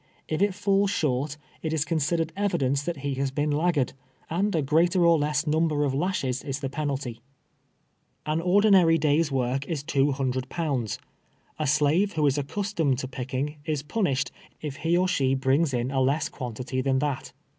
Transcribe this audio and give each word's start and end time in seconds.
If 0.27 0.41
it 0.41 0.55
falls 0.55 0.89
short, 0.89 1.37
it 1.61 1.73
is 1.73 1.85
considered 1.85 2.33
evidence 2.35 2.81
that 2.81 2.97
he 3.05 3.13
has 3.21 3.29
been 3.29 3.51
laggard, 3.51 3.93
and 4.31 4.55
a 4.55 4.63
greater 4.63 5.05
or 5.05 5.19
less 5.19 5.45
number 5.45 5.83
of 5.83 5.93
lashes 5.93 6.41
is 6.43 6.59
the 6.59 6.71
penalty. 6.71 7.21
1(56 8.25 8.25
TAVELVE 8.25 8.25
TEARS 8.25 8.25
A 8.25 8.31
SLAVE. 8.31 8.33
An 8.33 8.49
ortl'inary 8.87 8.99
day's 8.99 9.31
work 9.31 9.67
is 9.67 9.83
two 9.83 10.11
hundred 10.13 10.49
ponnds. 10.49 10.97
A 11.59 11.65
sliiA'c 11.65 12.13
Avho 12.13 12.27
is 12.27 12.37
acciistoined 12.39 12.97
to 12.97 13.07
picking, 13.07 13.57
is 13.63 13.83
punished, 13.83 14.31
if 14.59 14.83
lie 14.83 14.95
or 14.97 15.07
she 15.07 15.35
hriiigs 15.35 15.71
in 15.71 15.91
a 15.91 15.97
k^ss 15.97 16.31
quantity 16.31 16.81
than 16.81 16.97
that. 16.97 17.31